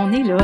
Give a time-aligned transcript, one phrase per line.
[0.00, 0.36] On est là.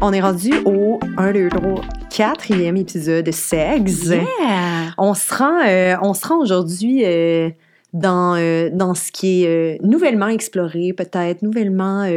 [0.00, 1.80] On est rendu au 1, 2, 3,
[2.10, 4.06] quatrième épisode de Sex.
[4.06, 4.94] Yeah!
[4.98, 7.50] On se rend, euh, on se rend aujourd'hui euh,
[7.92, 12.08] dans, euh, dans ce qui est nouvellement exploré, peut-être nouvellement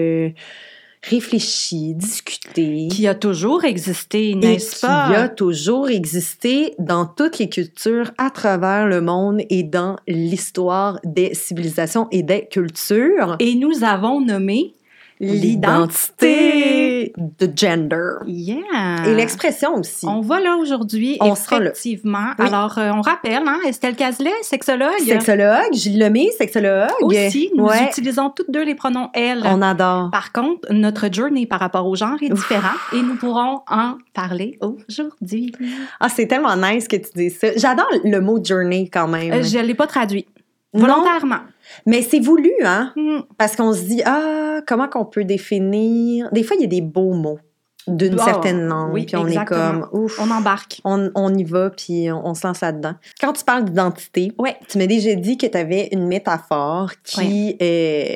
[1.02, 2.90] réfléchi, discuté.
[2.92, 5.08] Qui a toujours existé, n'est-ce qui pas?
[5.08, 11.34] a toujours existé dans toutes les cultures à travers le monde et dans l'histoire des
[11.34, 13.36] civilisations et des cultures.
[13.40, 14.76] Et nous avons nommé
[15.24, 18.16] L'identité de gender.
[18.28, 19.08] Yeah!
[19.08, 20.06] Et l'expression aussi.
[20.08, 21.72] On va là aujourd'hui, On sera là.
[21.72, 22.28] effectivement.
[22.40, 22.46] Oui.
[22.48, 24.90] Alors, euh, on rappelle, hein, Estelle Cazelet, sexologue.
[25.06, 26.90] Sexologue, Gilles Lemay, sexologue.
[27.02, 27.86] Aussi, nous Ouais.
[27.90, 29.44] utilisons toutes deux les pronoms elle.
[29.46, 30.10] On adore.
[30.12, 34.58] Par contre, notre journey par rapport au genre est différent et nous pourrons en parler
[34.88, 35.54] aujourd'hui.
[36.00, 37.48] Ah, c'est tellement nice que tu dis ça.
[37.56, 39.32] J'adore le mot journey quand même.
[39.34, 40.26] Euh, je ne l'ai pas traduit.
[40.74, 41.42] Non, Volontairement.
[41.86, 42.92] mais c'est voulu, hein?
[42.96, 43.20] Hmm.
[43.38, 46.30] Parce qu'on se dit, ah, comment qu'on peut définir.
[46.32, 47.40] Des fois, il y a des beaux mots
[47.88, 48.94] d'une certaine langue.
[48.94, 49.60] oui, puis on exactement.
[49.60, 50.18] est comme, ouf.
[50.20, 50.80] On embarque.
[50.86, 52.94] On, on y va, puis on, on se lance là-dedans.
[53.20, 54.56] Quand tu parles d'identité, Ouais.
[54.70, 58.16] tu m'as déjà dit que tu avais une métaphore qui, euh,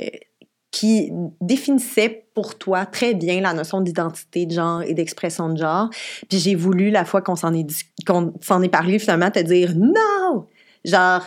[0.72, 5.90] qui définissait pour toi très bien la notion d'identité de genre et d'expression de genre.
[6.30, 7.68] Puis j'ai voulu, la fois qu'on s'en est,
[8.06, 10.46] qu'on s'en est parlé, finalement, te dire non!
[10.86, 11.22] Genre,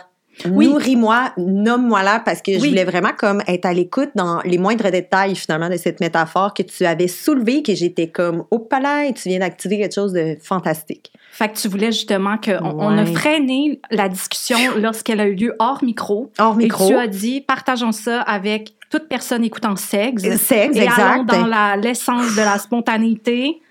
[0.49, 0.67] Oui.
[0.67, 4.89] nourris-moi, nomme-moi là, parce que je voulais vraiment comme être à l'écoute dans les moindres
[4.91, 9.29] détails, finalement, de cette métaphore que tu avais soulevée, que j'étais comme, oh palais, tu
[9.29, 11.11] viens d'activer quelque chose de fantastique.
[11.31, 15.55] Fait que tu voulais justement qu'on on a freiné la discussion lorsqu'elle a eu lieu
[15.59, 16.29] hors micro.
[16.39, 16.85] Hors micro.
[16.85, 20.23] Et tu as dit, partageons ça avec toute personne écoutant sexe.
[20.37, 23.61] Sexe, et allons dans la- l'essence de la spontanéité.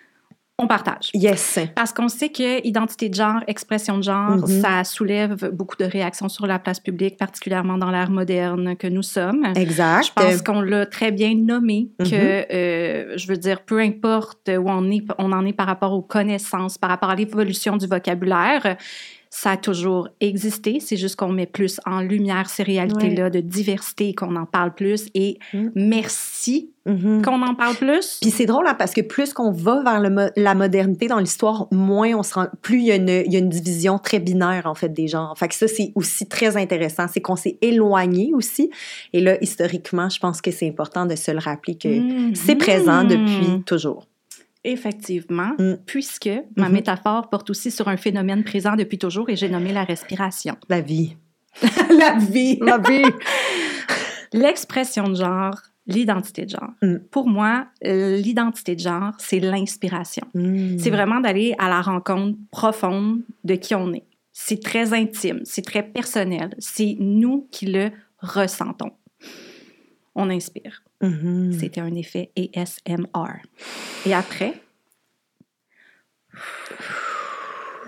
[0.63, 1.09] On partage.
[1.15, 1.59] Yes.
[1.75, 4.61] Parce qu'on sait que identité de genre, expression de genre, Mhm.
[4.61, 9.03] ça soulève beaucoup de réactions sur la place publique, particulièrement dans l'ère moderne que nous
[9.03, 9.47] sommes.
[9.57, 10.05] Exact.
[10.09, 12.05] Je pense qu'on l'a très bien nommé, que,
[12.53, 16.03] euh, je veux dire, peu importe où on, est, on en est par rapport aux
[16.03, 18.77] connaissances, par rapport à l'évolution du vocabulaire,
[19.33, 20.81] ça a toujours existé.
[20.81, 25.07] C'est juste qu'on met plus en lumière ces réalités-là de diversité, qu'on en parle plus.
[25.15, 25.71] Et Mhm.
[25.77, 27.23] merci Mhm.
[27.23, 28.19] qu'on en parle plus.
[28.21, 31.19] Puis c'est drôle hein, parce que plus qu'on va vers le mo- la modernité dans
[31.19, 33.99] l'histoire, moins on se rend, plus il y, a une, il y a une division
[33.99, 35.37] très binaire en fait des genres.
[35.39, 38.71] Fait que ça c'est aussi très intéressant, c'est qu'on s'est éloigné aussi.
[39.13, 42.35] Et là historiquement, je pense que c'est important de se le rappeler que Mhm.
[42.35, 44.07] c'est présent depuis toujours.
[44.65, 45.75] Effectivement, Mm.
[45.87, 46.73] puisque ma Mhm.
[46.75, 50.57] métaphore porte aussi sur un phénomène présent depuis toujours et j'ai nommé la respiration.
[50.69, 51.17] La vie,
[51.91, 52.59] la vie!
[52.61, 53.03] la vie.
[54.33, 56.71] L'expression de genre, l'identité de genre.
[56.83, 56.97] Mm.
[57.11, 60.27] Pour moi, euh, l'identité de genre, c'est l'inspiration.
[60.35, 60.79] Mm.
[60.79, 64.05] C'est vraiment d'aller à la rencontre profonde de qui on est.
[64.33, 66.55] C'est très intime, c'est très personnel.
[66.59, 68.93] C'est nous qui le ressentons.
[70.15, 70.83] On inspire.
[71.01, 71.53] Mhm.
[71.59, 73.43] C'était un effet ASMR.
[74.07, 74.61] Et après,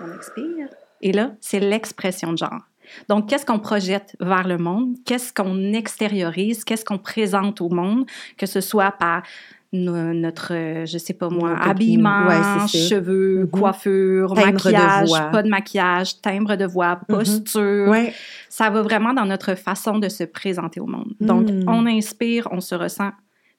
[0.01, 0.67] on expire.
[1.01, 2.61] Et là, c'est l'expression de genre.
[3.07, 4.95] Donc, qu'est-ce qu'on projette vers le monde?
[5.05, 6.63] Qu'est-ce qu'on extériorise?
[6.63, 8.05] Qu'est-ce qu'on présente au monde?
[8.37, 9.23] Que ce soit par
[9.73, 13.49] notre, euh, je sais pas moi, Notre- habillement, ouais, cheveux, Mhm.
[13.49, 17.15] coiffure, Timbre maquillage, pas de maquillage, timbre de voix, Mhm.
[17.17, 17.89] posture.
[17.89, 18.13] Ouais.
[18.49, 21.13] Ça va vraiment dans notre façon de se présenter au monde.
[21.19, 21.63] Donc, Mm.
[21.67, 23.09] on inspire, on se ressent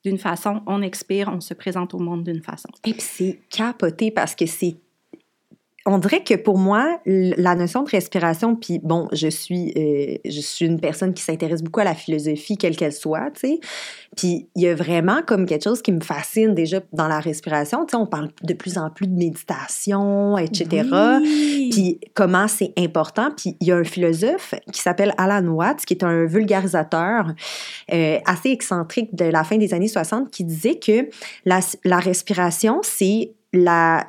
[0.05, 2.69] d'une façon, on expire, on se présente au monde d'une façon.
[2.87, 4.77] Et puis c'est capoté parce que c'est.
[5.87, 10.41] On dirait que pour moi, la notion de respiration, puis bon, je suis, euh, je
[10.41, 13.61] suis une personne qui s'intéresse beaucoup à la philosophie, quelle qu'elle soit, tu sais.
[14.17, 17.85] Puis il y a vraiment comme quelque chose qui me fascine déjà dans la respiration.
[17.85, 20.89] Tu sais, on parle de plus en plus de méditation, etc.
[21.21, 21.69] Oui.
[21.71, 23.31] Puis comment c'est important.
[23.37, 27.35] Puis il y a un philosophe qui s'appelle Alan Watts, qui est un vulgarisateur
[27.93, 31.09] euh, assez excentrique de la fin des années 60, qui disait que
[31.45, 33.33] la, la respiration, c'est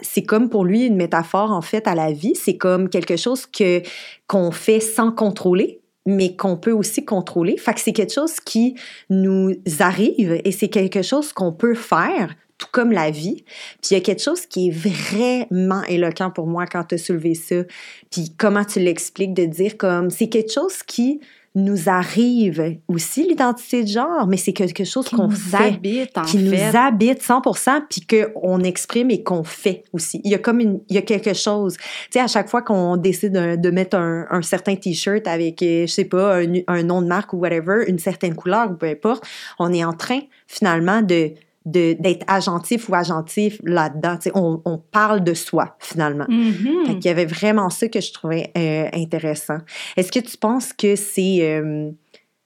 [0.01, 2.35] c'est comme pour lui une métaphore en fait à la vie.
[2.35, 3.81] C'est comme quelque chose que
[4.27, 7.57] qu'on fait sans contrôler mais qu'on peut aussi contrôler.
[7.57, 8.75] Fait que c'est quelque chose qui
[9.09, 13.43] nous arrive et c'est quelque chose qu'on peut faire, tout comme la vie.
[13.81, 16.97] Puis il y a quelque chose qui est vraiment éloquent pour moi quand tu as
[16.99, 17.63] soulevé ça.
[18.11, 21.21] Puis comment tu l'expliques de dire comme c'est quelque chose qui
[21.55, 26.37] nous arrive aussi l'identité de genre, mais c'est quelque chose qu'on fait habite, en qui
[26.49, 26.71] fait.
[26.71, 30.19] nous habite 100%, puis qu'on exprime et qu'on fait aussi.
[30.23, 31.77] Il y a comme une, il y a quelque chose.
[31.77, 35.61] Tu sais, à chaque fois qu'on décide de, de mettre un, un certain t-shirt avec,
[35.63, 38.73] euh, je sais pas, un, un nom de marque ou whatever, une certaine couleur ou
[38.75, 39.25] peu importe,
[39.57, 41.31] on est en train finalement de-
[41.65, 44.15] d'être agentif ou agentif là-dedans.
[44.17, 46.25] Tu sais, on, on parle de soi finalement.
[46.29, 46.85] Mhm.
[46.85, 49.57] Fait qu'il y avait vraiment ça que je trouvais euh, intéressant.
[49.97, 51.89] Est-ce que tu penses que c'est euh,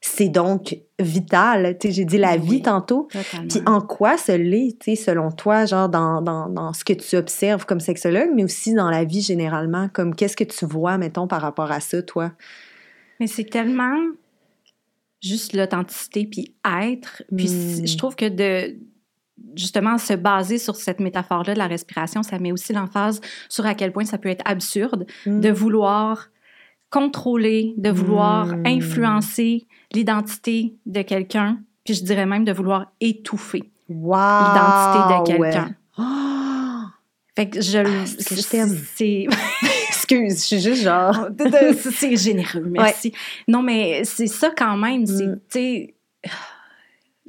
[0.02, 1.78] c'est donc vital?
[1.78, 2.48] Tu sais, j'ai dit la Oui.
[2.50, 3.10] vie tantôt.
[3.50, 7.66] Puis en quoi ça l'est, selon toi, genre dans, dans, dans ce que tu observes
[7.66, 11.42] comme sexologue, mais aussi dans la vie généralement, comme qu'est-ce que tu vois, mettons, par
[11.42, 12.32] rapport à ça, toi?
[13.20, 13.98] Mais c'est tellement
[15.22, 17.24] juste l'authenticité puis être.
[17.36, 17.88] Puis Mm.
[17.88, 18.78] je trouve que de
[19.56, 23.20] justement se baser sur cette métaphore-là de la respiration, ça met aussi l'emphase
[23.50, 25.40] sur à quel point ça peut être absurde Mm.
[25.42, 26.28] de vouloir
[26.90, 28.64] contrôler, de vouloir Mm.
[28.66, 34.18] influencer l'identité de quelqu'un, puis je dirais même de vouloir étouffer Wow!
[34.18, 35.76] l'identité de quelqu'un.
[35.98, 36.04] Oh!
[37.36, 38.78] Fait que je Ah, c'est que je t'aime.
[38.96, 39.28] C'est
[39.90, 41.30] Excuse, je suis juste genre.
[41.30, 43.14] de- c'est généreux, merci.
[43.48, 45.06] Non, mais c'est ça quand même.
[45.06, 46.30] C'est, Mm.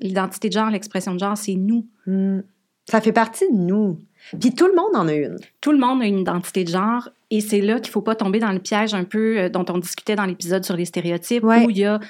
[0.00, 1.86] L'identité de genre, l'expression de genre, c'est nous.
[2.06, 2.40] Hmm.
[2.86, 3.98] Ça fait partie de nous.
[4.40, 5.36] Puis tout le monde en a une.
[5.60, 8.38] Tout le monde a une identité de genre et c'est là qu'il faut pas tomber
[8.38, 11.64] dans le piège un peu euh, dont on discutait dans l'épisode sur les stéréotypes Ouais.
[11.64, 12.00] où il y a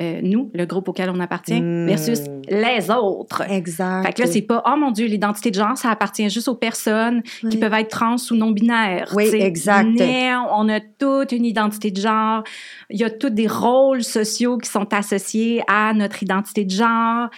[0.00, 1.86] euh, nous, le groupe auquel on appartient, Mm.
[1.86, 2.18] versus
[2.48, 3.42] les autres.
[3.48, 4.04] Exact.
[4.06, 6.56] Fait que là, c'est pas, oh mon Dieu, l'identité de genre, ça appartient juste aux
[6.56, 9.12] personnes qui peuvent être trans ou non-binaires.
[9.14, 9.40] Oui, tu sais.
[9.42, 9.84] exact.
[9.86, 12.42] Non, on a toute une identité de genre.
[12.90, 17.28] Il y a tous des rôles sociaux qui sont associés à notre identité de genre.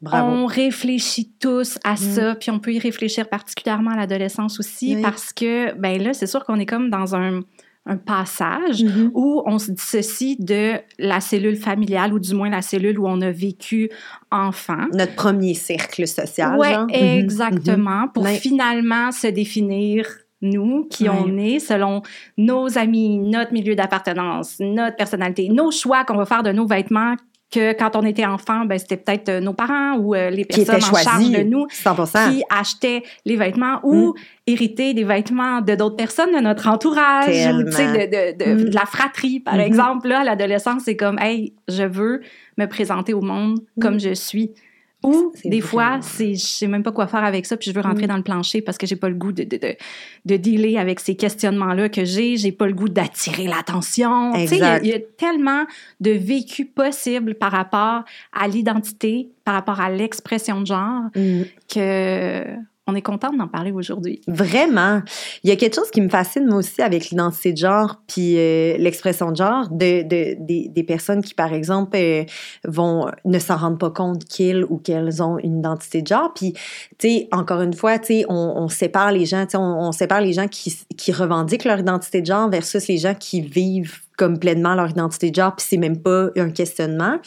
[0.00, 0.32] Bravo.
[0.32, 5.02] On réfléchit tous à ça, puis on peut y réfléchir particulièrement à l'adolescence aussi, Oui.
[5.02, 7.42] parce que, ben là, c'est sûr qu'on est comme dans un,
[7.84, 9.10] un passage Mhm.
[9.14, 13.20] où on se dissocie de la cellule familiale, ou du moins la cellule où on
[13.20, 13.90] a vécu
[14.30, 14.86] enfant.
[14.94, 16.56] Notre premier cercle social.
[16.58, 16.68] Oui.
[16.68, 16.90] Mhm.
[17.18, 20.06] exactement, pour finalement se définir
[20.44, 21.14] nous, qui Ouais.
[21.24, 22.02] on est, selon
[22.36, 27.14] nos amis, notre milieu d'appartenance, notre personnalité, nos choix qu'on va faire de nos vêtements,
[27.52, 30.64] que quand on était enfant, ben, c'était peut-être euh, nos parents ou euh, les Qui
[30.64, 31.94] personnes était en charge de nous 100
[32.30, 33.88] qui achetaient les vêtements Mm.
[33.94, 34.14] ou
[34.46, 38.70] héritaient des vêtements de d'autres personnes de notre entourage ou de, de, de, Mm.
[38.70, 39.60] de la fratrie, par Mhm.
[39.60, 40.08] exemple.
[40.08, 42.20] Là, à l'adolescence, c'est comme, hey, je veux
[42.58, 44.50] me présenter au monde comme je suis.
[45.04, 47.80] Ou des fois, c'est je sais même pas quoi faire avec ça, puis je veux
[47.82, 48.08] rentrer Mm.
[48.08, 49.74] dans le plancher parce que j'ai pas le goût de, de, de,
[50.26, 52.36] de dealer avec ces questionnements-là que j'ai.
[52.36, 54.34] J'ai pas le goût d'attirer l'attention.
[54.34, 55.64] Il y a- y, a tellement
[56.00, 61.44] de vécu possible par rapport à l'identité, par rapport à l'expression de genre, Mhm.
[61.74, 62.44] que
[62.88, 64.20] on est contente d'en parler aujourd'hui.
[64.26, 65.02] Vraiment.
[65.44, 68.36] Il y a quelque chose qui me fascine, moi aussi, avec l'identité de genre puis
[68.36, 72.24] euh, l'expression de genre de, de- des, des personnes qui, par exemple, euh,
[72.66, 76.32] vont ne s'en rendent pas compte qu'ils ou qu'elles ont une identité de genre.
[76.34, 76.54] Puis,
[76.98, 80.20] tu sais, encore une fois, tu sais, on, sépare les gens, tu sais, on sépare
[80.20, 84.38] les gens qui, qui revendiquent leur identité de genre versus les gens qui vivent comme
[84.38, 87.18] pleinement leur identité de genre, puis c'est même pas un questionnement.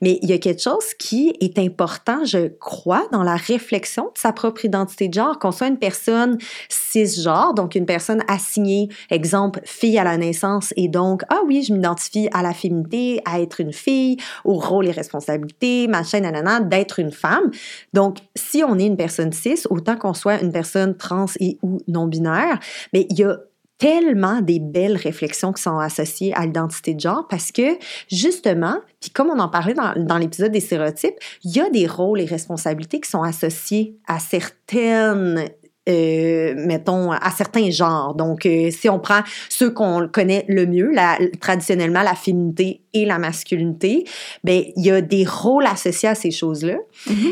[0.00, 4.18] Mais il y a quelque chose qui est important, je crois, dans la réflexion de
[4.18, 6.38] sa propre identité de genre, qu'on soit une personne
[6.68, 11.72] cisgenre, donc une personne assignée, exemple, fille à la naissance, et donc, ah oui, je
[11.72, 16.98] m'identifie à la féminité, à être une fille, au rôle et responsabilités, machin, nanana, d'être
[16.98, 17.50] une femme.
[17.92, 21.80] Donc, si on est une personne cis, autant qu'on soit une personne trans et ou
[21.88, 22.58] non-binaire,
[22.92, 23.36] mais il y a
[23.80, 27.78] tellement des belles réflexions qui sont associées à l'identité de genre parce que
[28.12, 31.86] justement, puis comme on en parlait dans, dans l'épisode des stéréotypes, il y a des
[31.86, 35.48] rôles et responsabilités qui sont associés à certaines
[35.88, 38.14] euh, mettons, à certains genres.
[38.14, 43.06] Donc, euh, si on prend ceux qu'on connaît le mieux, la, traditionnellement la féminité et
[43.06, 44.04] la masculinité,
[44.44, 46.76] ben il y a des rôles associés à ces choses-là.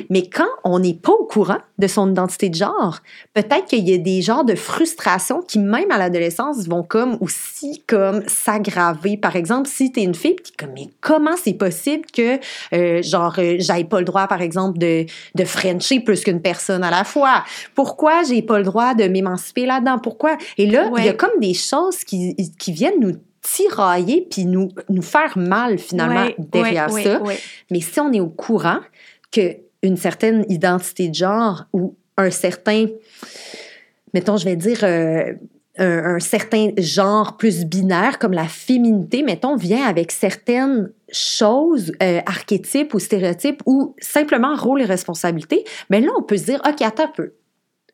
[0.09, 3.01] Mais quand on n'est pas au courant de son identité de genre,
[3.35, 7.83] peut-être qu'il y a des genres de frustration qui, même à l'adolescence, vont comme aussi
[7.87, 9.17] comme s'aggraver.
[9.17, 12.39] Par exemple, si tu es une fille, tu comme, mais comment c'est possible que,
[12.73, 16.91] euh, genre, j'aille pas le droit, par exemple, de, de frencher plus qu'une personne à
[16.91, 17.45] la fois?
[17.75, 19.99] Pourquoi j'ai pas le droit de m'émanciper là-dedans?
[19.99, 20.37] Pourquoi?
[20.57, 24.69] Et là, il y a comme des choses qui, qui viennent nous tirailler puis nous,
[24.89, 27.23] nous faire mal finalement Ouais, derrière ouais, ça.
[27.71, 28.81] Mais si on est au courant
[29.31, 32.87] que une certaine identité de genre ou un certain,
[34.13, 35.33] mettons, je vais dire, euh,
[35.79, 42.21] un, un certain genre plus binaire comme la féminité, mettons, vient avec certaines choses, euh,
[42.27, 46.83] archétypes ou stéréotypes ou simplement rôle et responsabilité, mais là, on peut se dire, OK,
[46.83, 47.33] attends un peu.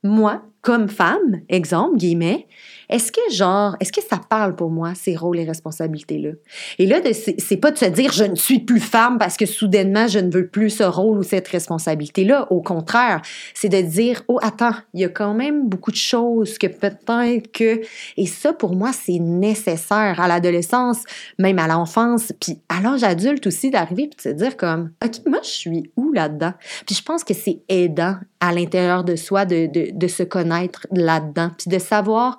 [0.05, 2.49] Moi, comme femme, exemple, guillemets,
[2.89, 6.31] est-ce que genre, est-ce que ça parle pour moi, ces rôles et responsabilités-là?
[6.79, 7.01] Et là,
[7.39, 10.31] c'est pas de se dire je ne suis plus femme parce que soudainement je ne
[10.31, 12.51] veux plus ce rôle ou cette responsabilité-là.
[12.51, 13.21] Au contraire,
[13.55, 17.53] c'est de dire oh attends, il y a quand même beaucoup de choses que peut-être
[17.53, 17.83] que
[18.17, 21.03] et ça pour moi c'est nécessaire à l'adolescence,
[21.39, 25.27] même à l'enfance, puis à l'âge adulte aussi d'arriver puis de se dire comme ok
[25.27, 26.53] moi je suis où là-dedans?
[26.87, 30.54] Puis je pense que c'est aidant à l'intérieur de soi de, de se connaître
[30.93, 32.39] là-dedans puis de savoir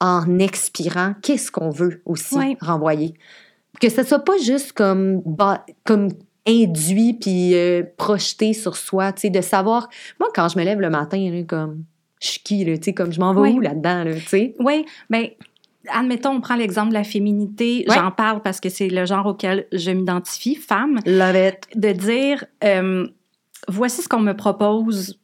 [0.00, 3.14] en expirant qu'est-ce qu'on veut aussi renvoyer.
[3.80, 5.22] que ce soit pas juste comme,
[5.84, 6.08] comme
[6.46, 9.88] induit puis euh, projeté sur soi, tu sais, de savoir.
[10.20, 11.84] Moi, quand je me lève le matin, comme,
[12.20, 14.54] je suis qui, tu sais, comme je m'en vais où là-dedans, tu sais?
[14.60, 15.36] Oui, mais
[15.88, 17.84] admettons, on prend l'exemple de la féminité.
[17.88, 21.00] J'en parle parce que c'est le genre auquel je m'identifie, femme.
[21.06, 21.68] Love it.
[21.74, 23.06] De dire, euh,
[23.68, 25.18] voici ce qu'on me propose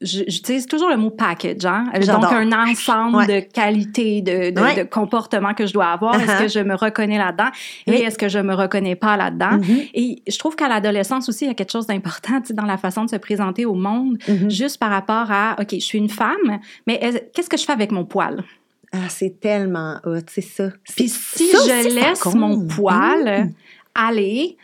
[0.00, 1.84] j'utilise toujours le mot package, hein?
[2.06, 6.14] donc un ensemble de qualités, de, de, comportements que je dois avoir.
[6.14, 6.52] Est-ce que uh-huh.
[6.52, 7.50] je me reconnais là-dedans?
[7.86, 9.58] Et est-ce que je me reconnais pas là-dedans?
[9.58, 9.90] Mm-hmm.
[9.94, 13.04] Et je trouve qu'à l'adolescence aussi, il y a quelque chose d'important dans la façon
[13.04, 14.50] de se présenter au monde, mm-hmm.
[14.50, 16.98] juste par rapport à, OK, je suis une femme, mais
[17.34, 18.44] qu'est-ce que je fais avec mon poil?
[18.92, 20.70] Ah, c'est tellement hot, c'est ça.
[20.96, 23.52] Puis si je laisse mon poil mm.
[23.94, 24.56] aller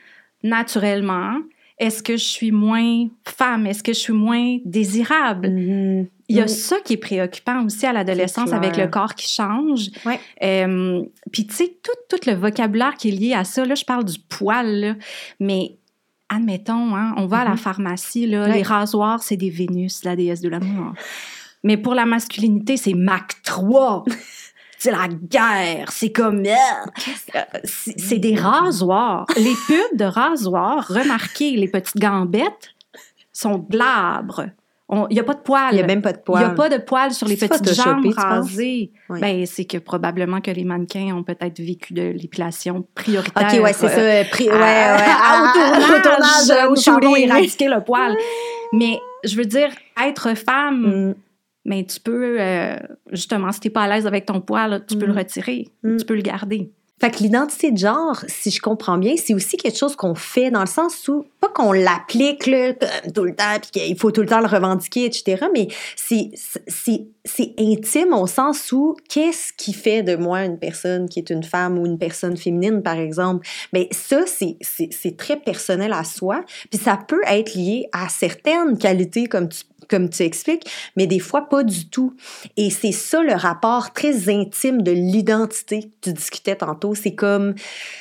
[0.42, 1.36] naturellement,
[1.78, 3.66] est-ce que je suis moins femme?
[3.66, 5.48] Est-ce que je suis moins désirable?
[5.48, 6.06] Mm-hmm.
[6.28, 6.48] Il y a mm.
[6.48, 9.90] ça qui est préoccupant aussi à l'adolescence avec le corps qui change.
[10.04, 10.18] Ouais.
[10.42, 11.02] Euh,
[11.32, 14.04] puis, tu sais, tout, tout, le vocabulaire qui est lié à ça, là, je parle
[14.04, 14.94] du poil, là,
[15.38, 15.76] mais
[16.28, 17.56] admettons, hein, on va à la mm-hmm.
[17.58, 20.94] pharmacie, là, les rasoirs, c'est des Vénus, la déesse de l'amour.
[21.62, 24.04] Mais pour la masculinité, c'est Mac 3.
[24.78, 29.26] c'est la guerre, c'est comme euh, c'est des rasoirs.
[29.36, 32.74] Les pubs de rasoirs, remarquez, les petites gambettes
[33.32, 34.46] sont glabres.
[34.88, 35.72] Il n'y a pas de poils.
[35.72, 36.42] Il n'y a même pas de poils.
[36.42, 38.92] Il n'y a pas de poils sur les petites jambes rasées.
[39.08, 43.52] Ben, c'est que probablement que les mannequins ont peut-être vécu de l'épilation prioritaire.
[43.52, 43.98] OK, ouais, c'est ça.
[43.98, 45.98] Euh, ouais, ouais.
[45.98, 48.16] au tournage, au tournage, éradiquer le poil.
[48.72, 51.14] Mais je veux dire, être femme, mm
[51.66, 52.76] mais tu peux, euh,
[53.12, 55.18] justement, si tu n'es pas à l'aise avec ton poil, tu peux le mm.
[55.18, 55.96] retirer, mm.
[55.98, 56.70] tu peux le garder.
[56.98, 60.50] Fait que l'identité de genre, si je comprends bien, c'est aussi quelque chose qu'on fait
[60.50, 64.26] dans le sens où, pas qu'on l'applique tout le temps, puis qu'il faut tout le
[64.26, 66.30] temps le revendiquer, etc., mais c'est,
[67.58, 71.78] intime au sens où qu'est-ce qui fait de moi une personne qui est une femme
[71.78, 73.46] ou une personne féminine, par exemple?
[73.74, 78.78] Bien, ça, c'est, c'est très personnel à soi, puis ça peut être lié à certaines
[78.78, 82.14] qualités, comme tu comme tu expliques, mais des fois pas du tout.
[82.56, 86.94] Et c'est ça le rapport très intime de l'identité que tu discutais tantôt.
[86.94, 87.54] C'est comme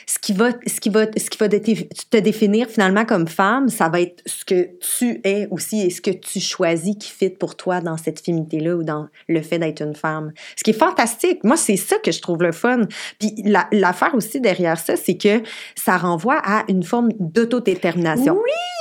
[0.06, 3.89] ce qui va, ce qui va, ce qui va te définir finalement comme femme, ça
[3.89, 7.56] va être ce que tu es aussi et ce que tu choisis qui fit pour
[7.56, 10.32] toi dans cette féminité-là ou dans le fait d'être une femme.
[10.56, 11.44] Ce qui est fantastique.
[11.44, 12.82] Moi, c'est ça que je trouve le fun.
[13.20, 13.34] Puis
[13.72, 15.42] l'affaire aussi derrière ça, c'est que
[15.75, 18.36] ça renvoie à une forme d'autodétermination.
[18.36, 18.75] Oui!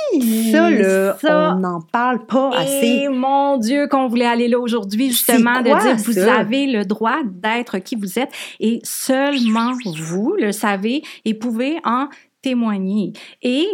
[0.51, 5.61] Ça, là, on n'en parle pas assez mon Dieu, qu'on voulait aller là aujourd'hui, justement,
[5.61, 11.03] de dire vous avez le droit d'être qui vous êtes et seulement vous le savez
[11.25, 12.07] et pouvez en
[12.41, 13.13] témoigner.
[13.41, 13.67] Et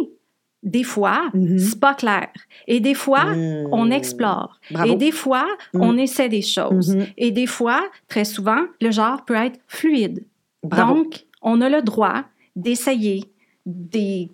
[0.62, 1.58] des fois, mm-hmm.
[1.58, 2.28] c'est pas clair.
[2.66, 3.26] Et des fois,
[3.72, 3.92] on mm.
[3.92, 4.60] explore.
[4.86, 5.80] Et des fois, mm.
[5.80, 6.94] on essaie des choses.
[6.94, 7.12] Mm-hmm.
[7.18, 10.24] Et des fois, très souvent, le genre peut être fluide.
[10.62, 12.22] Donc, on a le droit
[12.54, 13.24] d'essayer
[13.66, 14.30] des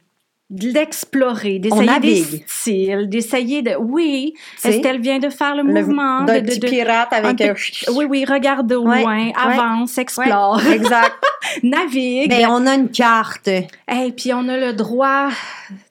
[0.50, 3.72] d'explorer, d'essayer des styles, d'essayer de...
[3.78, 4.32] Oui,
[4.64, 6.24] est-ce qu'elle vient de faire le, mouvement?
[6.24, 7.54] de, de, pirate avec un...
[7.92, 10.60] Oui, oui, regarde au loin, avance, explore.
[10.72, 11.12] exact.
[11.62, 12.30] Navigue.
[12.30, 13.48] Mais ben, on a une carte.
[13.48, 15.28] Et puis on a le droit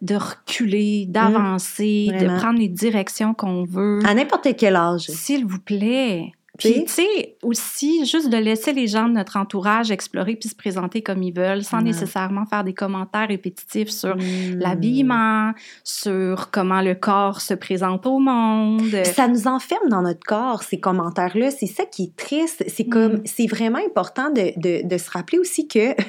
[0.02, 4.00] de reculer, d'avancer, de prendre les directions qu'on veut.
[4.06, 5.08] À n'importe quel âge.
[5.10, 6.32] S'il vous plaît.
[6.58, 10.56] Puis, tu sais, aussi, juste de laisser les gens de notre entourage explorer puis se
[10.56, 14.60] présenter comme ils veulent, sans nécessairement faire des commentaires répétitifs sur hmm.
[14.60, 18.82] l'habillement, sur comment le corps se présente au monde.
[19.04, 21.52] ça nous enferme dans notre corps, ces commentaires-là.
[21.52, 22.64] C'est ça qui est triste.
[22.68, 23.24] C'est comme, hmm.
[23.26, 25.94] c'est vraiment important de, de, de se rappeler aussi que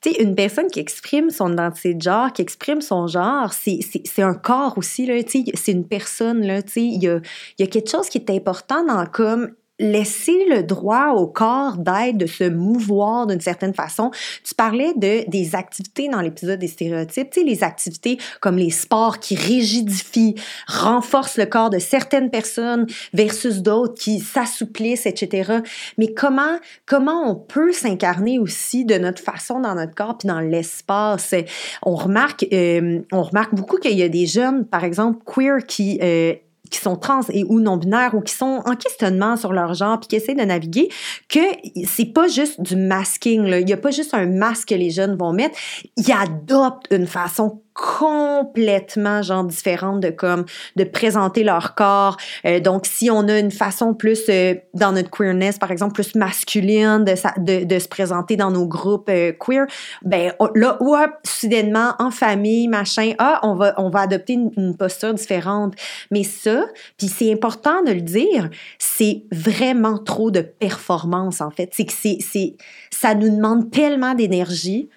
[0.00, 4.22] tu sais, une personne qui exprime son identité de genre, qui exprime son genre, c'est
[4.22, 7.20] un corps aussi, là, tu sais, c'est une personne, là, tu sais, il y a,
[7.58, 12.16] y a quelque chose qui est important dans comme laisser le droit au corps d'être,
[12.16, 14.10] de se mouvoir d'une certaine façon.
[14.44, 18.70] Tu parlais de des activités dans l'épisode des stéréotypes, tu sais, les activités comme les
[18.70, 20.34] sports qui rigidifient,
[20.66, 25.60] renforcent le corps de certaines personnes versus d'autres qui s'assouplissent, etc.
[25.96, 30.40] Mais comment comment on peut s'incarner aussi de notre façon dans notre corps puis dans
[30.40, 31.34] l'espace?
[31.82, 35.98] On remarque euh, on remarque beaucoup qu'il y a des jeunes, par exemple queer, qui
[36.02, 36.34] euh,
[36.68, 39.98] qui sont trans et ou non binaires ou qui sont en questionnement sur leur genre
[40.00, 40.88] puis qui essaient de naviguer
[41.28, 41.40] que
[41.86, 44.90] c'est pas juste du masking là, il y a pas juste un masque que les
[44.90, 45.56] jeunes vont mettre,
[45.96, 50.44] ils adoptent une façon complètement genre différente de comme
[50.74, 52.16] de présenter leur corps.
[52.44, 56.16] Euh, donc si on a une façon plus euh, dans notre queerness par exemple plus
[56.16, 59.66] masculine de, de, de se présenter dans nos groupes euh, queer,
[60.02, 64.76] ben là ouais, soudainement en famille machin ah on va on va adopter une, une
[64.76, 65.74] posture différente.
[66.10, 66.66] Mais ça
[66.96, 71.70] puis c'est important de le dire, c'est vraiment trop de performance en fait.
[71.72, 72.56] C'est que c'est
[72.90, 74.88] ça nous demande tellement d'énergie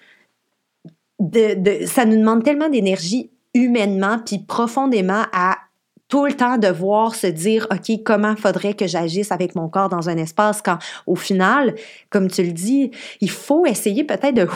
[1.22, 5.58] de, ça nous demande tellement d'énergie humainement puis profondément à
[6.08, 10.10] tout le temps devoir se dire, OK, comment faudrait que j'agisse avec mon corps dans
[10.10, 11.76] un espace quand, au final,
[12.10, 14.48] comme tu le dis, il faut essayer peut-être de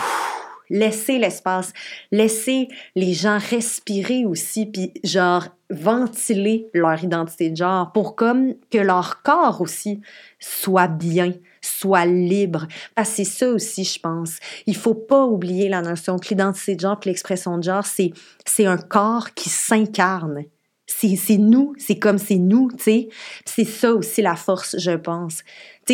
[0.69, 1.71] laisser l'espace,
[2.11, 8.77] laisser les gens respirer aussi, puis genre ventiler leur identité de genre pour comme que
[8.77, 10.01] leur corps aussi
[10.39, 11.33] soit bien,
[11.65, 12.67] soit libre.
[12.95, 14.37] Parce que c'est ça aussi, je pense.
[14.65, 18.11] Il faut pas oublier la notion que l'identité de genre et l'expression de genre, c'est,
[18.45, 20.43] c'est un corps qui s'incarne.
[20.87, 23.09] C'est, c'est nous, c'est comme c'est nous, tu sais.
[23.43, 25.41] C'est ça aussi la force, je pense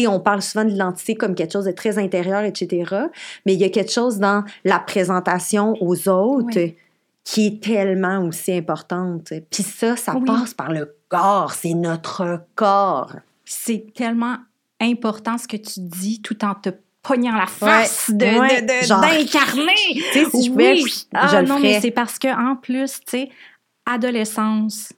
[0.07, 3.07] on parle souvent de l'identité comme quelque chose de très intérieur, etc.
[3.45, 6.71] Mais il y a quelque chose dans la présentation aux autres
[7.23, 9.33] qui est tellement aussi importante.
[9.49, 11.53] Puis ça, ça passe par le corps.
[11.53, 13.15] C'est notre corps.
[13.45, 14.37] C'est tellement
[14.81, 16.69] important ce que tu dis tout en te
[17.03, 18.17] pognant la face de,
[19.01, 19.73] d'incarner.
[20.31, 23.29] si je pouvais, je, ah, non, mais c'est parce que en plus, tu sais,
[23.85, 24.93] adolescence,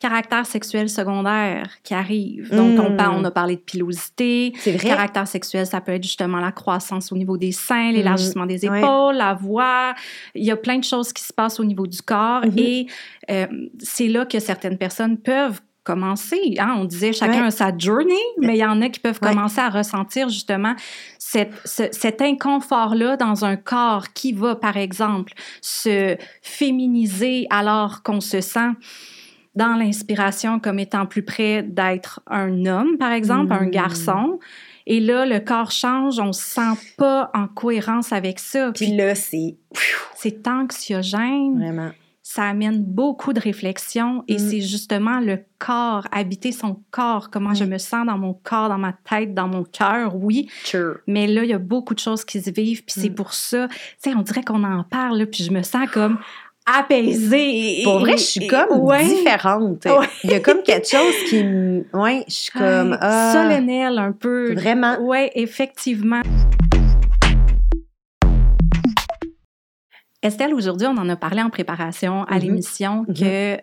[0.00, 2.54] caractère sexuel secondaire qui arrive.
[2.54, 3.20] Donc, on, hmm.
[3.20, 4.52] on, a parlé de pilosité.
[4.58, 4.88] C'est vrai.
[4.88, 8.74] Caractère sexuel, ça peut être justement la croissance au niveau des seins, l'élargissement des hmm.
[8.74, 9.94] épaules, la voix.
[10.34, 12.42] Il y a plein de choses qui se passent au niveau du corps.
[12.42, 12.60] Mm-hmm.
[12.60, 12.86] Et
[13.30, 13.46] euh,
[13.78, 16.56] c'est là que certaines personnes peuvent commencer.
[16.58, 16.76] Hein?
[16.78, 19.68] On disait chacun a sa journey, mais il y en a qui peuvent commencer à
[19.68, 20.74] ressentir justement
[21.18, 28.40] cette, cet inconfort-là dans un corps qui va, par exemple, se féminiser alors qu'on se
[28.40, 28.70] sent
[29.54, 33.70] dans l'inspiration comme étant plus près d'être un homme, par exemple, un hmm.
[33.70, 34.40] garçon.
[34.86, 38.72] Et là, le corps change, on se sent pas en cohérence avec ça.
[38.72, 39.56] Puis, là, c'est...
[40.16, 41.58] C'est anxiogène.
[41.58, 41.90] Vraiment.
[42.26, 44.38] Ça amène beaucoup de réflexion et hmm.
[44.38, 48.78] c'est justement le corps, habiter son corps, comment je me sens dans mon corps, dans
[48.78, 50.48] ma tête, dans mon cœur, oui.
[50.64, 50.96] Sure.
[51.06, 53.14] Mais là, il y a beaucoup de choses qui se vivent, puis c'est hmm.
[53.14, 56.18] pour ça, tu sais, on dirait qu'on en parle, puis je me sens comme,
[56.64, 57.82] apaisée.
[57.84, 59.86] Pour vrai, je suis comme différente.
[60.24, 61.84] Il y a comme quelque chose qui me...
[61.92, 62.96] Ouais, je suis comme...
[63.00, 64.54] Ah, solennelle un peu.
[64.54, 64.96] Vraiment.
[65.00, 66.22] Oui, effectivement.
[70.24, 72.40] Estelle, aujourd'hui, on en a parlé en préparation à mm-hmm.
[72.40, 73.20] l'émission mm-hmm.
[73.58, 73.62] que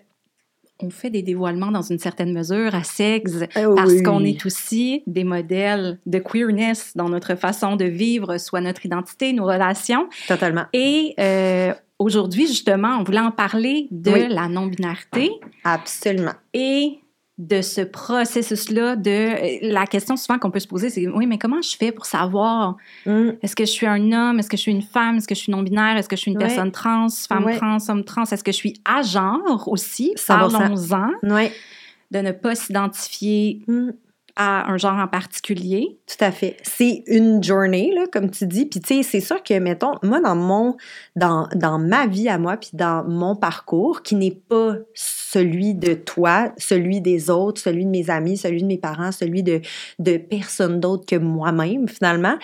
[0.84, 5.04] on fait des dévoilements dans une certaine mesure à sexe ah parce qu'on est aussi
[5.06, 10.08] des modèles de queerness dans notre façon de vivre, soit notre identité, nos relations.
[10.28, 10.66] Totalement.
[10.74, 15.32] Et euh, aujourd'hui, justement, on voulait en parler de la non-binarité.
[15.64, 16.34] Absolument.
[16.56, 17.00] Et
[17.38, 21.38] de ce processus-là, de euh, la question souvent qu'on peut se poser, c'est oui, mais
[21.38, 22.76] comment je fais pour savoir?
[23.06, 23.32] Mm.
[23.42, 25.40] est-ce que je suis un homme, est-ce que je suis une femme, est-ce que je
[25.40, 28.52] suis non-binaire, est-ce que je suis une personne trans, femme trans, homme trans, est-ce que
[28.52, 30.76] je suis à genre aussi, parlons-en,
[32.12, 33.92] de ne pas s'identifier mm
[34.36, 35.98] à un genre en particulier.
[36.08, 36.58] Tout à fait.
[36.64, 38.66] C'est une journée, là, comme tu dis.
[38.66, 40.76] Puis, tu sais, c'est sûr que, mettons, moi, dans mon,
[41.16, 45.94] dans, dans ma vie à moi, puis dans mon parcours, qui n'est pas celui de
[45.94, 49.62] toi, celui des autres, celui de mes amis, celui de mes parents, celui de,
[50.00, 52.36] de personne d'autre que moi-même, finalement,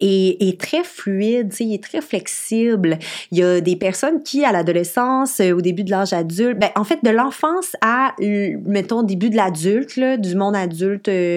[0.00, 2.98] est, est très fluide, tu sais, il est très flexible.
[3.30, 6.70] Il y a des personnes qui, à l'adolescence, euh, au début de l'âge adulte, ben,
[6.76, 11.33] en fait, de l'enfance à, mettons, début de l'adulte, du monde adulte, euh,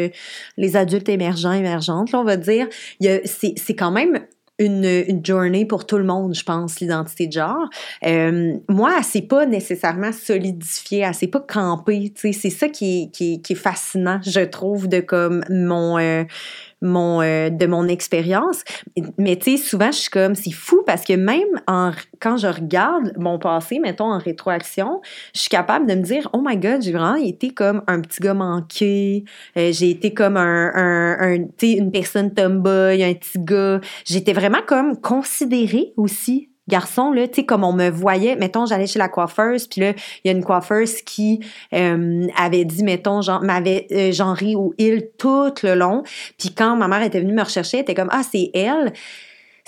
[0.57, 2.67] les adultes émergents, émergentes, on va dire,
[2.99, 4.19] c'est quand même
[4.59, 7.69] une, journée pour tout le monde, je pense, l'identité de genre.
[8.05, 13.11] Euh, moi, elle s'est pas nécessairement solidifiée, elle s'est pas campée, c'est ça qui est,
[13.11, 15.97] qui, est, fascinant, je trouve, de comme mon...
[15.97, 16.23] Euh,
[16.81, 18.63] mon, euh, de mon expérience.
[19.17, 21.61] Mais tu sais, souvent, je suis comme, c'est fou parce que même
[22.19, 25.01] quand je regarde mon passé, mettons en rétroaction,
[25.33, 28.21] je suis capable de me dire, oh my God, j'ai vraiment été comme un petit
[28.21, 29.23] gars manqué,
[29.57, 33.79] euh, j'ai été comme un, une personne tomboy, un petit gars.
[34.05, 38.87] J'étais vraiment comme considérée aussi garçon, là, tu sais, comme on me voyait, mettons, j'allais
[38.87, 41.39] chez la coiffeuse, puis là, il y a une coiffeuse qui
[41.73, 46.03] euh, avait dit, mettons, genre, m'avait euh, genré au il tout le long.
[46.37, 48.93] Puis quand ma mère était venue me rechercher, elle était comme, ah, c'est elle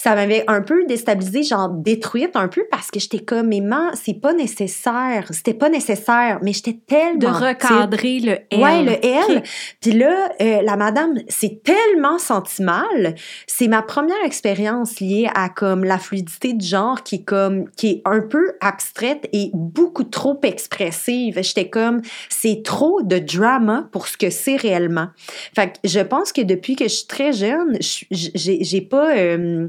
[0.01, 3.61] ça m'avait un peu déstabilisée, genre détruite un peu parce que j'étais comme, mais
[3.93, 5.27] c'est pas nécessaire.
[5.31, 7.19] C'était pas nécessaire, mais j'étais tellement.
[7.19, 8.59] De recadrer le L.
[8.59, 9.43] Ouais, le L.
[9.81, 13.15] Puis là, euh, la madame s'est tellement sentie mal.
[13.47, 17.87] C'est ma première expérience liée à comme la fluidité de genre qui est comme, qui
[17.87, 21.39] est un peu abstraite et beaucoup trop expressive.
[21.41, 25.07] J'étais comme, c'est trop de drama pour ce que c'est réellement.
[25.55, 27.77] Fait que je pense que depuis que je suis très jeune,
[28.11, 29.67] j'ai pas, euh,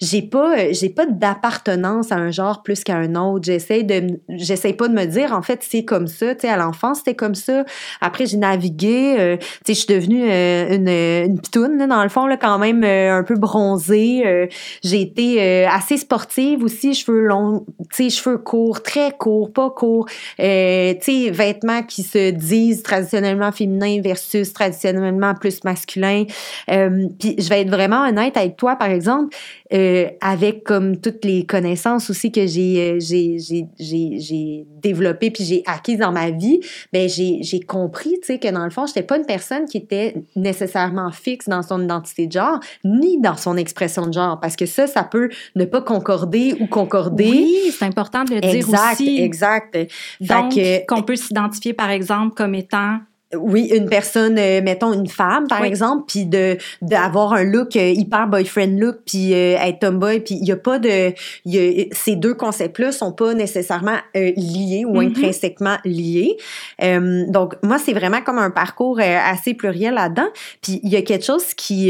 [0.00, 3.44] j'ai pas j'ai pas d'appartenance à un genre plus qu'à un autre.
[3.46, 6.56] J'essaie de j'essaie pas de me dire en fait c'est comme ça, tu sais à
[6.56, 7.64] l'enfance c'était comme ça.
[8.00, 12.02] Après j'ai navigué, euh, tu sais je suis devenue euh, une une pitoune là, dans
[12.02, 14.48] le fond là quand même euh, un peu bronzée.
[14.84, 20.06] j'ai été assez sportive aussi, cheveux longs, tu sais cheveux courts, très courts, pas courts.
[20.38, 26.24] tu sais vêtements qui se disent traditionnellement féminins versus traditionnellement plus masculins.
[26.66, 29.36] puis je vais être vraiment honnête avec toi par exemple,
[29.72, 29.87] euh,
[30.20, 33.36] avec comme toutes les connaissances aussi que j'ai euh, j'ai
[33.78, 36.60] j'ai développées puis j'ai acquises dans ma vie,
[36.92, 39.78] ben j'ai j'ai compris tu sais que dans le fond, j'étais pas une personne qui
[39.78, 44.56] était nécessairement fixe dans son identité de genre ni dans son expression de genre parce
[44.56, 47.30] que ça ça peut ne pas concorder ou concorder.
[47.30, 49.20] Oui, c'est important de le dire aussi.
[49.20, 49.98] Exact, exact.
[50.20, 52.98] Donc qu'on peut s'identifier par exemple comme étant
[53.34, 57.90] oui, une personne, euh, mettons une femme par exemple, puis de d'avoir un look euh,
[57.90, 61.12] hyper boyfriend look, puis euh, être tomboy, puis il y a pas de,
[61.44, 65.08] y a, ces deux concepts-là sont pas nécessairement liés ou mm-hmm.
[65.08, 66.36] intrinsèquement liés.
[66.80, 70.28] donc moi c'est vraiment comme un parcours assez pluriel là-dedans.
[70.62, 71.88] Puis il y a quelque chose qui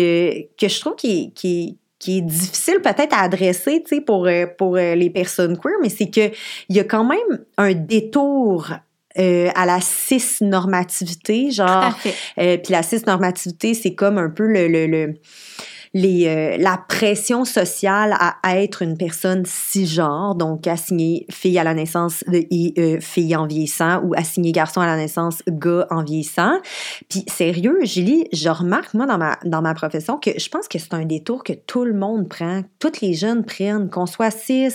[0.59, 4.77] que je trouve qui qui qui est difficile peut-être à adresser, tu sais, pour pour
[4.77, 6.33] les personnes queer, mais c'est que
[6.69, 8.71] il y a quand même un détour
[9.19, 11.97] euh, à la cis-normativité, genre.
[12.39, 15.15] Euh, puis la cis-normativité, c'est comme un peu le, le, le
[15.95, 22.25] euh, la pression sociale à, être une personne cisgenre, donc assigner fille à la naissance
[22.29, 26.59] euh, fille en vieillissant ou assigner garçon à la naissance, gars en vieillissant.
[27.09, 30.79] Puis sérieux, Julie, je remarque moi dans ma, dans ma profession que je pense que
[30.79, 34.69] c'est un détour que tout le monde prend, toutes les jeunes prennent, qu'on soit cis,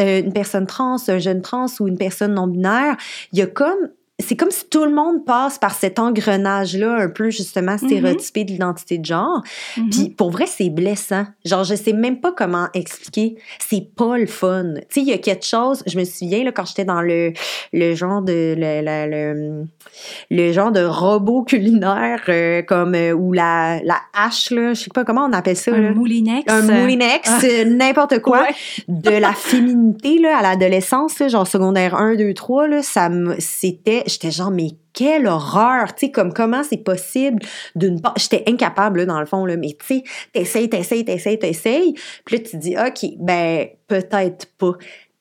[0.00, 2.96] euh, une personne trans, un jeune trans ou une personne non binaire,
[3.32, 7.08] il y a comme c'est comme si tout le monde passe par cet engrenage-là un
[7.08, 7.86] peu justement mhm.
[7.86, 9.42] stéréotypé de l'identité de genre.
[9.76, 9.90] Mhm.
[9.90, 11.26] Puis pour vrai, c'est blessant.
[11.44, 13.36] Genre, je sais même pas comment expliquer.
[13.58, 14.74] C'est pas le fun.
[14.74, 17.34] Tu sais, il y a quelque chose, je me souviens là, quand j'étais dans le,
[17.74, 19.66] le genre de le, le,
[20.30, 24.90] le, genre de robot culinaire euh, comme euh, ou la, la hache, là, je sais
[24.94, 25.74] pas comment on appelle ça.
[25.74, 26.50] Un moulinex.
[26.50, 27.64] Un moulinex, ah.
[27.66, 28.46] n'importe quoi.
[28.88, 34.30] De la féminité là, à l'adolescence, genre secondaire 1, 2, 3, là, ça c'était j'étais
[34.30, 37.42] genre, mais quelle horreur, tu sais, comme comment c'est possible
[37.74, 41.94] d'une part, j'étais incapable, dans le fond, là, mais tu sais, t'essayes, t'essayes, t'essayes, t'essayes,
[42.24, 44.72] puis tu dis, OK, ben, peut-être pas.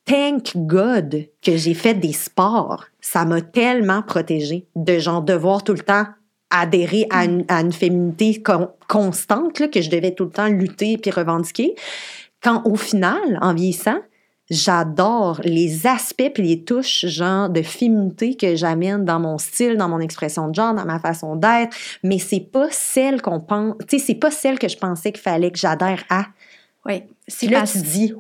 [0.06, 2.86] Thank God que j'ai fait des sports.
[3.02, 6.06] Ça m'a tellement protégée de genre devoir tout le temps
[6.52, 8.42] adhérer à une, à une féminité
[8.88, 11.76] constante là, que je devais tout le temps lutter puis revendiquer.
[12.44, 14.00] Quand au final, en vieillissant,
[14.50, 19.90] j'adore les aspects puis les touches genre de féminité que j'amène dans mon style, dans
[19.90, 23.98] mon expression de genre, dans ma façon d'être, mais c'est pas celle qu'on pense, tu
[23.98, 26.28] sais, c'est pas celle que je pensais qu'il fallait que j'adhère à.
[26.86, 28.14] Oui, c'est là tu dis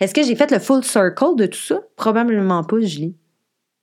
[0.00, 1.80] est-ce que j'ai fait le full circle de tout ça?
[1.94, 3.14] Probablement pas, Julie.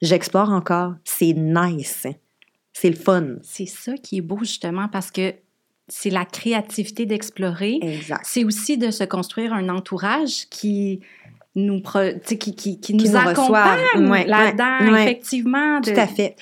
[0.02, 2.08] J'explore encore, c'est nice.
[2.74, 3.36] C'est le fun.
[3.44, 5.34] C'est ça qui est beau justement parce que
[5.88, 7.80] c'est la créativité d'explorer.
[7.82, 8.24] Exact.
[8.26, 11.02] C'est aussi de se construire un entourage qui
[11.58, 11.82] nous,
[12.26, 15.82] qui, qui, qui, nous, accompagne là-dedans, effectivement.
[15.82, 16.36] Tout à fait.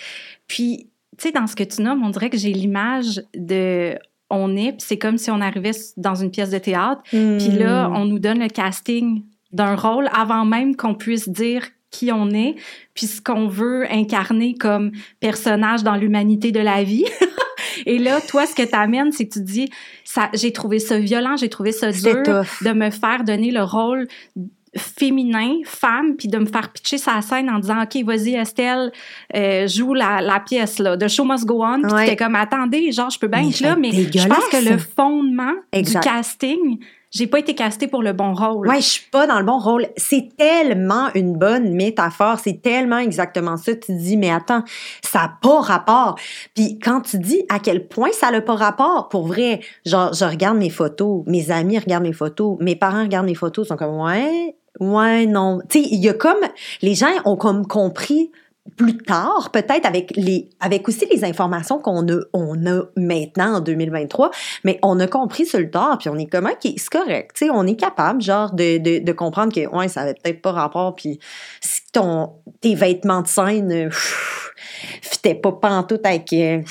[0.47, 3.97] Puis, tu sais, dans ce que tu nommes, on dirait que j'ai l'image de
[4.30, 7.88] on est, puis c'est comme si on arrivait dans une pièce de théâtre, puis là,
[7.88, 7.95] hmm.
[7.95, 12.56] on nous donne le casting d'un rôle avant même qu'on puisse dire qui on est,
[12.93, 17.06] puis ce qu'on veut incarner comme personnage dans l'humanité de la vie.
[17.86, 19.69] Et là, toi, ce que tu amènes, c'est que tu dis,
[20.04, 22.23] ça, j'ai trouvé ça violent, j'ai trouvé ça dur
[22.62, 24.08] de me faire donner le rôle
[24.78, 28.92] féminin, femme, puis de me faire pitcher sa scène en disant OK, vas-y Estelle,
[29.36, 31.82] euh, joue la, la, pièce là, de Show Must Go On.
[31.82, 34.78] Puis t'es comme attendez, genre je peux bien être là, mais je pense que le
[34.78, 36.80] fondement du casting,
[37.16, 38.68] j'ai pas été castée pour le bon rôle.
[38.68, 39.88] Ouais, je suis pas dans le bon rôle.
[39.96, 43.74] C'est tellement une bonne métaphore, c'est tellement exactement ça.
[43.74, 44.64] Tu dis mais attends,
[45.02, 46.20] ça n'a pas rapport.
[46.54, 50.26] Puis quand tu dis à quel point ça n'a pas rapport, pour vrai, genre je
[50.26, 53.78] regarde mes photos, mes amis regardent mes photos, mes parents regardent mes photos, ils sont
[53.78, 55.60] comme ouais, Ouais, non.
[55.70, 56.40] Tu sais, il y a comme
[56.82, 58.32] les gens ont comme compris
[58.78, 63.60] plus tard, peut-être avec les avec aussi les informations qu'on a on a maintenant en
[63.60, 64.32] 2023,
[64.64, 67.46] mais on a compris sur le tard, puis on est comme ok, c'est correct, tu
[67.46, 70.52] sais, on est capable genre de, de, de comprendre que ouais, ça avait peut-être pas
[70.52, 71.20] rapport, puis
[71.62, 73.90] si ton tes vêtements de scène
[75.02, 76.62] fitaient pas pantoute avec euh,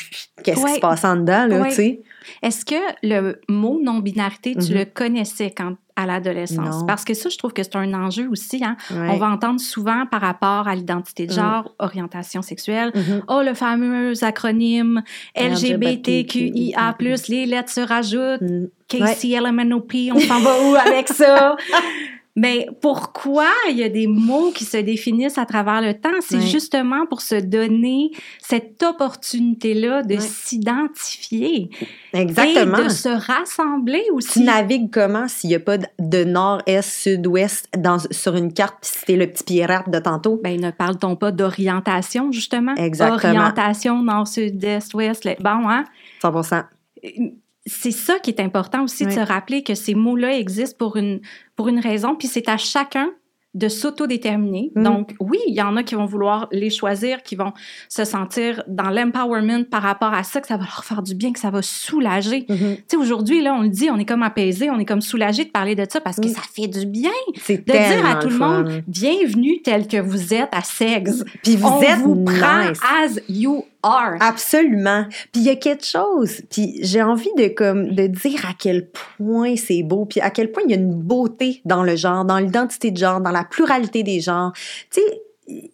[0.43, 2.01] qu'est-ce qui se passe en dedans là, tu sais.
[2.43, 4.79] Est-ce que le mot non-binarité, tu Mhm.
[4.79, 6.85] le connaissais quand à l'adolescence?
[6.87, 8.65] Parce que ça, je trouve que c'est un enjeu aussi.
[8.65, 8.77] Hein?
[8.91, 9.11] Ouais.
[9.11, 11.37] On va entendre souvent par rapport à l'identité de Mm.
[11.37, 12.91] genre, orientation sexuelle.
[12.95, 13.23] Mhm.
[13.29, 15.03] Oh, le fameux acronyme
[15.37, 16.97] LGBTQIA+,
[17.29, 18.43] les lettres se rajoutent.
[18.89, 21.57] KCLMNOP, on s'en va où avec ça?
[22.37, 26.11] Mais pourquoi il y a des mots qui se définissent à travers le temps?
[26.21, 31.71] C'est justement pour se donner cette opportunité-là de s'identifier
[32.13, 32.79] Exactement.
[32.79, 34.43] et de se rassembler Tu aussi.
[34.43, 38.77] navigues comment s'il n'y a pas de- nord, est, sud, ouest dans, sur une carte,
[38.81, 40.41] puis c'était le petit pirate de tantôt?
[40.43, 42.75] Ben, ne parle-t-on pas d'orientation, justement?
[42.77, 43.33] Exactement.
[43.35, 45.25] Orientation nord, sud, est, ouest.
[45.41, 45.85] Bon, hein?
[46.21, 46.33] 100
[47.67, 51.21] c'est ça qui est important aussi de se rappeler que ces mots-là existent pour une,
[51.57, 53.11] pour une raison, puis c'est à chacun
[53.55, 54.73] de s'autodéterminer.
[54.75, 54.83] Mm.
[54.83, 57.53] Donc, oui, il y en a qui vont vouloir les choisir, qui vont
[57.89, 61.33] se sentir dans l'empowerment par rapport à ça, que ça va leur faire du bien,
[61.33, 62.47] que ça va soulager.
[62.49, 62.59] Mhm.
[62.59, 65.45] Tu sais, aujourd'hui, là, on le dit, on est comme apaisé, on est comme soulagé
[65.45, 66.31] de parler de ça parce que Mm.
[66.35, 67.13] ça fait du bien
[67.49, 71.23] de dire à tout le monde, bienvenue tel que vous êtes à Sex.
[71.45, 72.81] Puis vous on êtes vous prend nice.
[72.83, 74.17] as you are.
[74.21, 75.05] Absolument.
[75.33, 78.89] Puis il y a quelque chose, puis j'ai envie de comme de dire à quel
[79.19, 82.25] point c'est beau, puis à quel point il y a une beauté dans le genre,
[82.25, 84.53] dans l'identité de genre, dans la pluralité des genres.
[84.91, 85.21] Tu sais,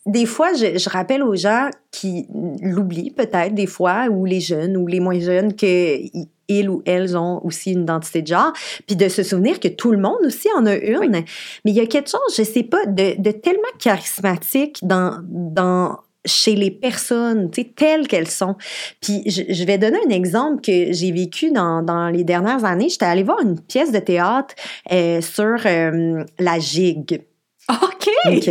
[0.04, 2.26] des fois, je, je rappelle aux gens qui
[2.60, 6.82] l'oublient peut-être des fois, ou les jeunes, ou les moins jeunes, que i- ils ou
[6.84, 8.52] elles ont aussi une identité de genre,
[8.88, 11.08] puis de se souvenir que tout le monde aussi en a une.
[11.12, 11.24] Mais
[11.66, 16.54] il y a quelque chose, je sais pas, de, de tellement charismatique dans, dans chez
[16.54, 18.56] les personnes, tu sais, telles qu'elles sont.
[19.00, 22.88] Puis je, je vais donner un exemple que j'ai vécu dans, dans les dernières années.
[22.88, 24.54] J'étais allée voir une pièce de théâtre
[24.92, 27.22] euh, sur euh, la gigue.
[27.70, 28.08] OK!
[28.26, 28.50] OK?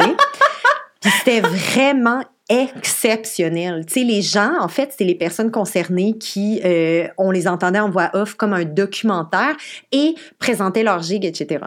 [1.02, 3.86] Puis c'était vraiment exceptionnel.
[3.86, 7.80] Tu sais, les gens, en fait, c'était les personnes concernées qui, euh, on les entendait
[7.80, 9.56] en voix off comme un documentaire
[9.92, 11.66] et présentaient leur gigue, etc.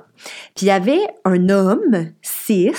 [0.55, 2.73] Puis il y avait un homme, cis,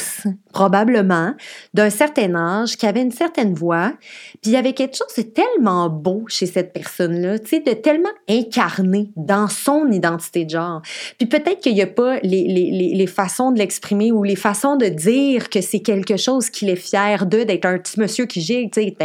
[0.54, 1.34] probablement,
[1.74, 3.94] d'un certain âge, qui avait une certaine voix.
[4.42, 7.74] Puis il y avait quelque chose de tellement beau chez cette personne-là, tu sais, de
[7.74, 10.82] tellement incarné dans son identité de genre.
[11.18, 14.76] Puis peut-être qu'il n'y a pas les, les, les, façons de l'exprimer ou les façons
[14.76, 18.42] de dire que c'est quelque chose qu'il est fier de, d'être un petit monsieur qui
[18.42, 18.96] gigue, tu sais.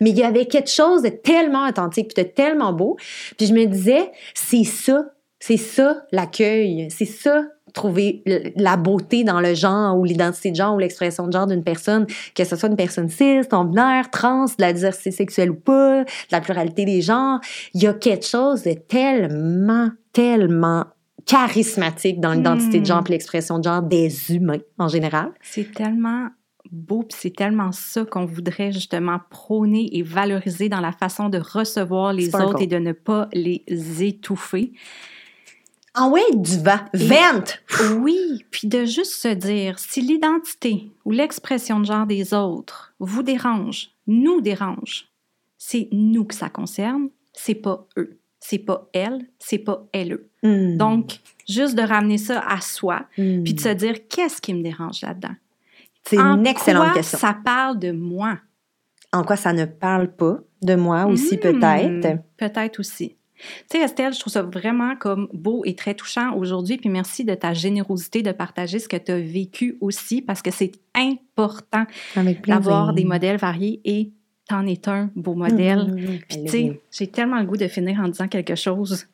[0.00, 2.96] Mais il y avait quelque chose de tellement authentique puis de tellement beau.
[3.36, 5.04] Puis je me disais, c'est ça,
[5.40, 8.22] c'est ça l'accueil, c'est ça trouver
[8.56, 12.06] la beauté dans le genre ou l'identité de genre ou l'expression de genre d'une personne,
[12.34, 16.02] que ce soit une personne cis, non binaire, trans, de la diversité sexuelle ou pas,
[16.02, 17.40] de la pluralité des genres.
[17.74, 20.84] Il y a quelque chose de tellement, tellement
[21.26, 23.06] charismatique dans l'identité de genre Hmm.
[23.08, 25.32] et l'expression de genre des humains en général.
[25.42, 26.28] C'est tellement
[26.72, 31.38] beau, puis c'est tellement ça qu'on voudrait justement prôner et valoriser dans la façon de
[31.38, 33.64] recevoir les autres et de ne pas les
[34.02, 34.72] étouffer.
[36.02, 36.78] Ah ouais, du vent.
[36.94, 37.62] Vente!
[37.98, 43.22] Oui, puis de juste se dire, si l'identité ou l'expression de genre des autres vous
[43.22, 45.08] dérange, nous dérange,
[45.58, 50.12] c'est nous que ça concerne, c'est pas eux, c'est pas elle, c'est pas elle.
[50.14, 50.30] eux.
[50.42, 50.78] Hmm.
[50.78, 53.42] Donc, juste de ramener ça à soi, Hmm.
[53.42, 55.34] puis de se dire, qu'est-ce qui me dérange là-dedans?
[56.02, 57.18] c'est une excellente quoi question.
[57.18, 58.38] ça parle de moi?
[59.12, 62.22] En quoi ça ne parle pas de moi aussi, Hmm, peut-être?
[62.38, 63.16] Peut-être aussi.
[63.70, 66.76] Tu sais, Estelle, je trouve ça vraiment comme beau et très touchant aujourd'hui.
[66.76, 70.50] Puis merci de ta générosité de partager ce que tu as vécu aussi, parce que
[70.50, 71.84] c'est important
[72.46, 74.10] d'avoir des modèles variés et
[74.48, 75.84] t'en es un beau modèle.
[75.84, 76.18] Hmm.
[76.28, 79.06] Puis tu sais, j'ai tellement le goût de finir en disant quelque chose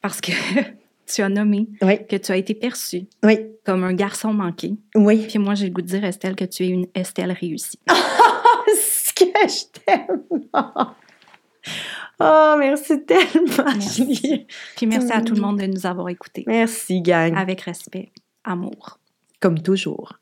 [0.00, 0.32] parce que
[1.06, 4.74] tu as nommé Oui, que tu as été perçu oui, comme un garçon manqué.
[4.94, 5.26] oui.
[5.28, 7.78] Puis moi, j'ai le goût de dire, Estelle, que tu es une Estelle réussie.
[7.88, 10.22] ce que je t'aime.
[12.24, 14.46] Oh, merci tellement, Merci.
[14.76, 17.34] Puis merci à tout le monde de nous avoir écoutés Merci, gang.
[17.36, 18.12] avec respect,
[18.44, 18.98] amour.
[19.40, 20.18] Comme toujours.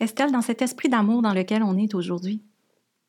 [0.00, 2.40] Estelle, dans cet esprit d'amour dans lequel on est aujourd'hui,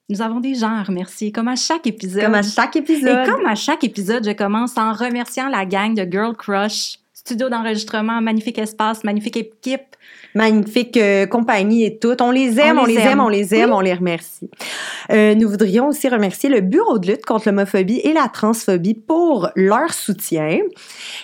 [0.10, 2.23] nous avons des gens à remercier, comme à chaque épisode.
[2.23, 3.25] Comme à chaque Et épisode.
[3.27, 6.97] comme à chaque épisode, je commence en remerciant la gang de Girl Crush,
[7.29, 9.95] studio d'enregistrement, magnifique espace, magnifique équipe.
[10.35, 12.15] Magnifique euh, compagnie et tout.
[12.21, 13.07] On les aime, On on les les, aime.
[13.07, 13.19] aime.
[13.19, 14.49] on les aime, on les remercie.
[15.11, 19.49] Euh, nous voudrions aussi remercier le Bureau de lutte contre l'homophobie et la transphobie pour
[19.55, 20.59] leur soutien.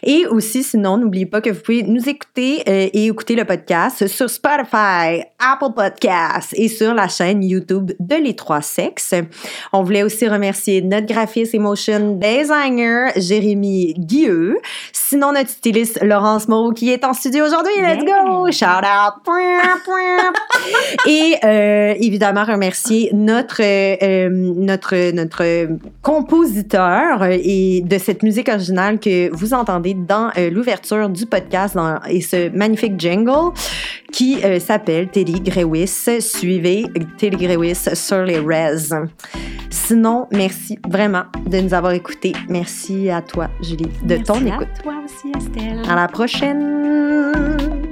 [0.03, 4.07] Et aussi, sinon, n'oubliez pas que vous pouvez nous écouter euh, et écouter le podcast
[4.07, 9.13] sur Spotify, Apple Podcasts et sur la chaîne YouTube de Les Trois Sexes.
[9.71, 14.57] On voulait aussi remercier notre graphiste et motion designer, Jérémy Guilleux.
[14.91, 17.73] Sinon, notre styliste, Laurence Moreau qui est en studio aujourd'hui.
[17.79, 18.51] Let's go!
[18.51, 19.13] Shout out!
[21.08, 25.67] Et euh, évidemment, remercier notre, euh, notre, notre
[26.01, 31.99] compositeur et de cette musique originale que vous entendez dans euh, l'ouverture du podcast dans,
[32.10, 33.53] et ce magnifique jingle
[34.15, 36.21] qui euh, s'appelle Teddy Grewis.
[36.21, 36.86] Suivez
[37.17, 38.93] Teddy Grewis sur les res.
[39.69, 42.32] Sinon, merci vraiment de nous avoir écoutés.
[42.47, 44.67] Merci à toi, Julie, de Merci ton à écoute.
[44.82, 45.82] toi aussi, Estelle.
[45.89, 47.85] À la prochaine!